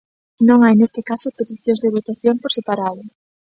Non 0.47 0.59
hai 0.61 0.73
neste 0.77 1.01
caso 1.09 1.35
peticións 1.39 1.81
de 1.81 1.93
votación 1.97 2.35
por 2.41 2.51
separado. 2.57 3.01